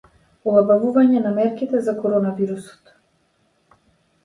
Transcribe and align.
Олабавување 0.51 1.21
на 1.25 1.33
мерките 1.35 1.83
за 1.89 1.95
коронавирусот 2.01 2.93